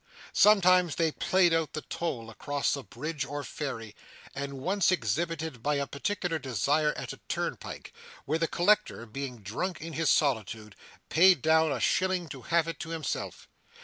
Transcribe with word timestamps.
Sometimes 0.33 0.95
they 0.95 1.11
played 1.11 1.53
out 1.53 1.73
the 1.73 1.83
toll 1.83 2.31
across 2.31 2.75
a 2.75 2.81
bridge 2.81 3.23
or 3.23 3.43
ferry, 3.43 3.95
and 4.33 4.53
once 4.53 4.91
exhibited 4.91 5.61
by 5.61 5.85
particular 5.85 6.39
desire 6.39 6.91
at 6.97 7.13
a 7.13 7.19
turnpike, 7.29 7.93
where 8.25 8.39
the 8.39 8.47
collector, 8.47 9.05
being 9.05 9.43
drunk 9.43 9.79
in 9.79 9.93
his 9.93 10.09
solitude, 10.09 10.75
paid 11.09 11.43
down 11.43 11.71
a 11.71 11.79
shilling 11.79 12.27
to 12.29 12.41
have 12.41 12.67
it 12.67 12.79
to 12.79 12.89
himself. 12.89 13.47